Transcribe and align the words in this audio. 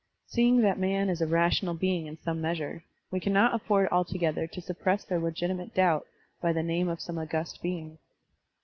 Seeing 0.25 0.61
that 0.61 0.79
man 0.79 1.11
is 1.11 1.21
a 1.21 1.27
rational 1.27 1.75
being 1.75 2.07
in 2.07 2.17
some 2.17 2.41
measure, 2.41 2.83
we 3.11 3.19
cannot 3.19 3.53
afford 3.53 3.87
altogether 3.91 4.47
to 4.47 4.59
suppress 4.59 5.03
their 5.05 5.19
legitimate 5.19 5.75
doubt 5.75 6.07
by 6.41 6.53
the 6.53 6.63
name 6.63 6.89
of 6.89 6.99
some 6.99 7.19
august 7.19 7.61
being. 7.61 7.99